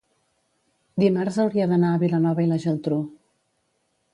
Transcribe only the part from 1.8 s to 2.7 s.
a Vilanova i la